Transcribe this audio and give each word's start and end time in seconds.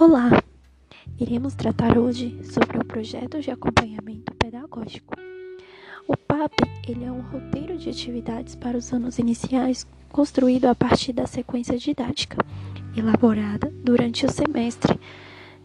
Olá! 0.00 0.30
Iremos 1.18 1.56
tratar 1.56 1.98
hoje 1.98 2.38
sobre 2.44 2.78
o 2.78 2.84
projeto 2.84 3.40
de 3.40 3.50
acompanhamento 3.50 4.32
pedagógico. 4.34 5.16
O 6.06 6.16
PAP 6.16 6.52
ele 6.86 7.04
é 7.04 7.10
um 7.10 7.20
roteiro 7.20 7.76
de 7.76 7.90
atividades 7.90 8.54
para 8.54 8.78
os 8.78 8.92
anos 8.92 9.18
iniciais 9.18 9.84
construído 10.12 10.66
a 10.66 10.74
partir 10.76 11.12
da 11.12 11.26
sequência 11.26 11.76
didática, 11.76 12.36
elaborada 12.96 13.72
durante 13.82 14.24
o 14.24 14.30
semestre 14.30 15.00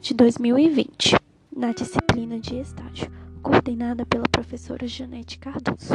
de 0.01 0.15
2020, 0.15 1.15
na 1.55 1.71
disciplina 1.71 2.39
de 2.39 2.55
estágio, 2.55 3.11
coordenada 3.43 4.03
pela 4.03 4.25
professora 4.31 4.87
Janete 4.87 5.37
Cardoso. 5.37 5.93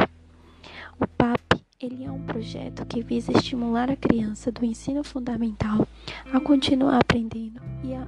O 0.97 1.05
PAP 1.05 1.41
ele 1.81 2.05
é 2.05 2.11
um 2.11 2.23
projeto 2.23 2.85
que 2.85 3.03
visa 3.03 3.33
estimular 3.33 3.91
a 3.91 3.97
criança 3.97 4.49
do 4.49 4.63
ensino 4.63 5.03
fundamental 5.03 5.85
a 6.31 6.39
continuar 6.39 6.99
aprendendo 6.99 7.61
e 7.83 7.93
a 7.93 8.07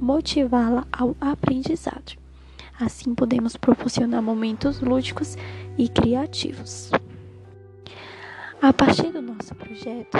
motivá-la 0.00 0.86
ao 0.90 1.14
aprendizado. 1.20 2.18
Assim, 2.80 3.14
podemos 3.14 3.56
proporcionar 3.56 4.22
momentos 4.22 4.80
lúdicos 4.80 5.36
e 5.76 5.88
criativos. 5.88 6.90
A 8.62 8.72
partir 8.72 9.12
do 9.12 9.20
nosso 9.20 9.54
projeto, 9.54 10.16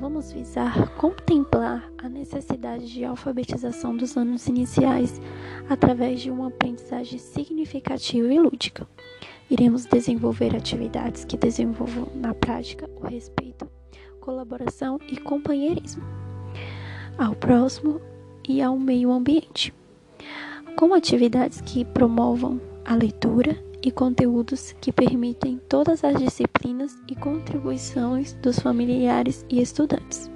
vamos 0.00 0.32
visar 0.32 0.88
contemplar 0.96 1.88
a 1.98 2.08
necessidade 2.08 2.90
de 2.90 3.04
alfabetização 3.04 3.96
dos 3.96 4.16
anos 4.16 4.46
iniciais 4.46 5.20
através 5.68 6.20
de 6.20 6.30
uma 6.30 6.48
aprendizagem 6.48 7.18
significativa 7.18 8.32
e 8.32 8.38
lúdica. 8.38 8.86
Iremos 9.50 9.84
desenvolver 9.84 10.56
atividades 10.56 11.24
que 11.24 11.36
desenvolvam 11.36 12.08
na 12.14 12.32
prática 12.32 12.88
o 12.96 13.06
respeito, 13.06 13.68
colaboração 14.20 14.98
e 15.06 15.18
companheirismo 15.18 16.02
ao 17.18 17.34
próximo 17.34 18.00
e 18.48 18.62
ao 18.62 18.78
meio 18.78 19.12
ambiente, 19.12 19.72
com 20.76 20.94
atividades 20.94 21.60
que 21.60 21.84
promovam 21.84 22.60
a 22.84 22.94
leitura 22.94 23.56
e 23.82 23.90
conteúdos 23.90 24.74
que 24.80 24.92
permitem 24.92 25.60
todas 25.68 26.02
as 26.04 26.16
disciplinas 26.16 26.96
e 27.06 27.14
contribuições 27.14 28.32
dos 28.34 28.58
familiares 28.58 29.44
e 29.48 29.60
estudantes. 29.60 30.30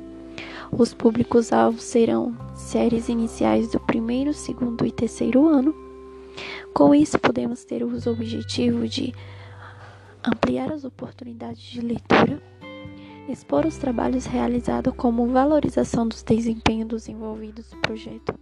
Os 0.70 0.92
públicos-alvos 0.92 1.82
serão 1.82 2.36
séries 2.54 3.08
iniciais 3.08 3.70
do 3.70 3.80
primeiro, 3.80 4.34
segundo 4.34 4.84
e 4.84 4.92
terceiro 4.92 5.46
ano. 5.46 5.74
Com 6.74 6.94
isso, 6.94 7.18
podemos 7.18 7.64
ter 7.64 7.82
o 7.82 8.10
objetivo 8.10 8.86
de 8.86 9.14
ampliar 10.22 10.70
as 10.70 10.84
oportunidades 10.84 11.62
de 11.62 11.80
leitura 11.80 12.42
expor 13.28 13.66
os 13.66 13.76
trabalhos 13.76 14.24
realizados 14.24 14.94
como 14.96 15.26
valorização 15.26 16.08
dos 16.08 16.22
desempenhos 16.22 16.88
dos 16.88 17.08
envolvidos 17.08 17.70
no 17.72 17.80
projeto, 17.80 18.34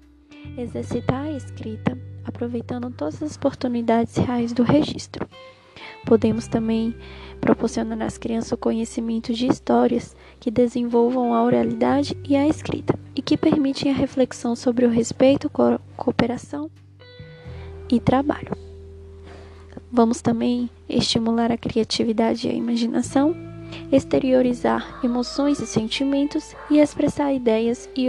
exercitar 0.56 1.24
a 1.24 1.32
escrita, 1.32 1.98
aproveitando 2.24 2.90
todas 2.90 3.22
as 3.22 3.36
oportunidades 3.36 4.16
reais 4.16 4.52
do 4.52 4.62
registro. 4.62 5.28
Podemos 6.04 6.46
também 6.46 6.94
proporcionar 7.40 8.00
às 8.02 8.16
crianças 8.16 8.52
o 8.52 8.56
conhecimento 8.56 9.34
de 9.34 9.48
histórias 9.48 10.14
que 10.38 10.50
desenvolvam 10.50 11.34
a 11.34 11.42
oralidade 11.42 12.16
e 12.24 12.36
a 12.36 12.46
escrita 12.46 12.96
e 13.14 13.20
que 13.20 13.36
permitem 13.36 13.90
a 13.90 13.94
reflexão 13.94 14.54
sobre 14.54 14.86
o 14.86 14.90
respeito, 14.90 15.50
cooperação 15.96 16.70
e 17.90 17.98
trabalho. 17.98 18.56
Vamos 19.90 20.20
também 20.20 20.70
estimular 20.88 21.50
a 21.50 21.58
criatividade 21.58 22.46
e 22.46 22.50
a 22.50 22.54
imaginação 22.54 23.45
exteriorizar 23.90 25.00
emoções 25.04 25.60
e 25.60 25.66
sentimentos 25.66 26.54
e 26.70 26.78
expressar 26.78 27.32
ideias 27.32 27.88
e 27.96 28.08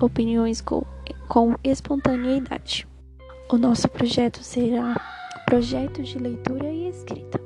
opiniões 0.00 0.60
com, 0.60 0.82
com 1.28 1.54
espontaneidade. 1.62 2.86
O 3.50 3.56
nosso 3.56 3.88
projeto 3.88 4.42
será 4.42 5.00
projeto 5.46 6.02
de 6.02 6.18
leitura 6.18 6.70
e 6.70 6.88
escrita. 6.88 7.40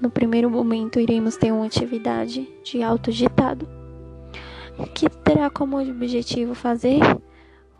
No 0.00 0.10
primeiro 0.10 0.50
momento, 0.50 1.00
iremos 1.00 1.36
ter 1.36 1.52
uma 1.52 1.64
atividade 1.64 2.46
de 2.62 2.82
autoditado, 2.82 3.66
que 4.94 5.08
terá 5.08 5.48
como 5.48 5.80
objetivo 5.80 6.54
fazer 6.54 7.00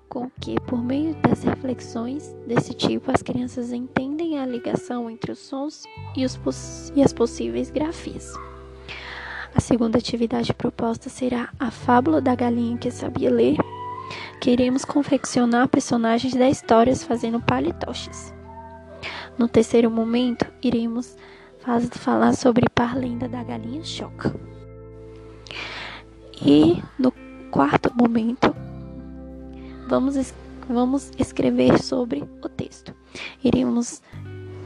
com 0.08 0.30
que, 0.40 0.54
por 0.60 0.82
meio 0.82 1.14
das 1.16 1.42
reflexões 1.42 2.34
desse 2.46 2.72
tipo, 2.72 3.10
as 3.10 3.20
crianças 3.20 3.72
entendem 3.72 4.38
a 4.38 4.46
ligação 4.46 5.10
entre 5.10 5.32
os 5.32 5.40
sons 5.40 5.82
e, 6.16 6.24
os 6.24 6.92
e 6.94 7.02
as 7.02 7.12
possíveis 7.12 7.70
grafias. 7.70 8.32
A 9.54 9.60
segunda 9.60 9.98
atividade 9.98 10.52
proposta 10.52 11.08
será 11.08 11.48
a 11.60 11.70
fábula 11.70 12.20
da 12.20 12.34
galinha 12.34 12.76
que 12.76 12.90
sabia 12.90 13.30
ler. 13.30 13.56
Queremos 14.40 14.84
confeccionar 14.84 15.68
personagens 15.68 16.34
da 16.34 16.48
história 16.48 16.94
fazendo 16.96 17.40
palitoches. 17.40 18.34
No 19.38 19.46
terceiro 19.48 19.90
momento, 19.90 20.46
iremos 20.60 21.16
falar 21.92 22.34
sobre 22.34 22.66
Parlenda 22.74 23.28
da 23.28 23.42
Galinha 23.42 23.82
Choca. 23.84 24.34
E 26.44 26.82
no 26.98 27.12
quarto 27.50 27.92
momento, 27.94 28.54
vamos, 29.88 30.34
vamos 30.68 31.10
escrever 31.16 31.80
sobre 31.80 32.24
o 32.42 32.48
texto. 32.48 32.92
Iremos 33.42 34.02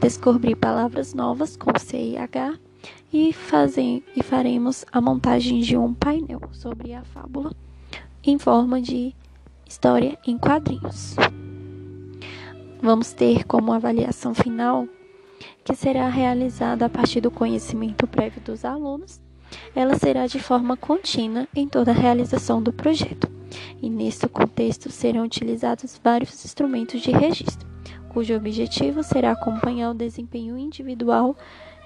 descobrir 0.01 0.55
palavras 0.55 1.13
novas 1.13 1.55
com 1.55 1.77
C 1.77 2.17
e 3.11 3.33
fazem, 3.33 4.03
e 4.15 4.23
faremos 4.23 4.85
a 4.91 5.01
montagem 5.01 5.59
de 5.59 5.77
um 5.77 5.93
painel 5.93 6.41
sobre 6.51 6.93
a 6.93 7.03
fábula 7.03 7.51
em 8.23 8.37
forma 8.37 8.81
de 8.81 9.15
história 9.67 10.17
em 10.25 10.37
quadrinhos. 10.37 11.15
Vamos 12.81 13.13
ter 13.13 13.43
como 13.45 13.73
avaliação 13.73 14.33
final 14.33 14.87
que 15.63 15.75
será 15.75 16.09
realizada 16.09 16.85
a 16.85 16.89
partir 16.89 17.21
do 17.21 17.29
conhecimento 17.29 18.07
prévio 18.07 18.41
dos 18.41 18.65
alunos. 18.65 19.21
Ela 19.75 19.97
será 19.97 20.27
de 20.27 20.39
forma 20.39 20.77
contínua 20.77 21.47
em 21.55 21.67
toda 21.67 21.91
a 21.91 21.93
realização 21.93 22.61
do 22.61 22.71
projeto, 22.71 23.29
e 23.81 23.89
neste 23.89 24.27
contexto 24.27 24.91
serão 24.91 25.23
utilizados 25.23 25.99
vários 26.03 26.45
instrumentos 26.45 27.01
de 27.01 27.11
registro, 27.11 27.67
cujo 28.09 28.35
objetivo 28.35 29.03
será 29.03 29.31
acompanhar 29.31 29.91
o 29.91 29.95
desempenho 29.95 30.57
individual 30.57 31.35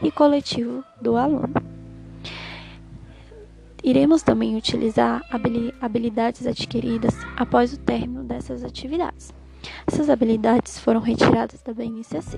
e 0.02 0.12
coletivo 0.12 0.84
do 1.02 1.16
aluno. 1.16 1.54
Iremos 3.84 4.24
também 4.24 4.56
utilizar 4.56 5.22
habilidades 5.82 6.48
adquiridas 6.48 7.16
após 7.36 7.74
o 7.74 7.78
término 7.78 8.24
dessas 8.24 8.64
atividades. 8.64 9.34
Essas 9.86 10.10
habilidades 10.10 10.80
foram 10.80 11.02
retiradas 11.02 11.62
da 11.62 11.74
BNCC, 11.74 12.38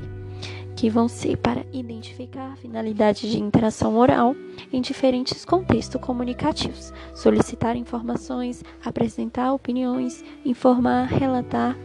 que 0.75 0.89
vão 0.89 1.07
ser 1.07 1.37
para 1.37 1.63
identificar 1.71 2.57
finalidades 2.57 3.29
de 3.29 3.39
interação 3.39 3.95
oral 3.97 4.35
em 4.73 4.81
diferentes 4.81 5.45
contextos 5.45 6.01
comunicativos, 6.01 6.91
solicitar 7.13 7.75
informações, 7.75 8.63
apresentar 8.83 9.53
opiniões, 9.53 10.23
informar, 10.43 11.05
relatar 11.05 11.77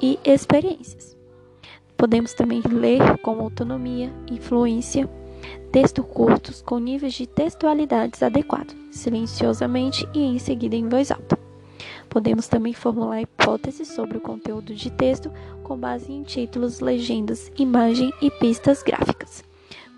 e 0.00 0.18
experiências. 0.24 1.15
Podemos 1.96 2.34
também 2.34 2.60
ler 2.60 3.16
com 3.18 3.40
autonomia, 3.40 4.12
influência, 4.30 5.08
textos 5.72 6.04
curtos 6.04 6.60
com 6.60 6.78
níveis 6.78 7.14
de 7.14 7.26
textualidades 7.26 8.22
adequados, 8.22 8.76
silenciosamente 8.90 10.06
e 10.12 10.22
em 10.22 10.38
seguida 10.38 10.76
em 10.76 10.88
voz 10.88 11.10
alta. 11.10 11.38
Podemos 12.08 12.48
também 12.48 12.72
formular 12.72 13.20
hipóteses 13.20 13.88
sobre 13.88 14.18
o 14.18 14.20
conteúdo 14.20 14.74
de 14.74 14.90
texto 14.90 15.30
com 15.62 15.76
base 15.76 16.12
em 16.12 16.22
títulos, 16.22 16.80
legendas, 16.80 17.50
imagem 17.58 18.12
e 18.22 18.30
pistas 18.30 18.82
gráficas, 18.82 19.44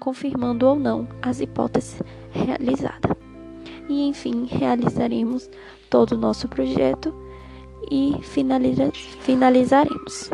confirmando 0.01 0.67
ou 0.67 0.77
não 0.77 1.07
as 1.21 1.41
hipóteses 1.41 2.03
realizadas. 2.31 3.17
E 3.89 4.09
enfim, 4.09 4.47
realizaremos 4.51 5.49
todo 5.89 6.13
o 6.13 6.19
nosso 6.19 6.49
projeto 6.49 7.15
e 7.91 8.17
finalizaremos. 8.23 10.31